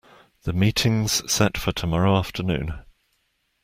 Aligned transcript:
The 0.45 0.51
meeting's 0.53 1.31
set 1.31 1.59
for 1.59 1.71
tomorrow 1.71 2.17
afternoon. 2.17 2.73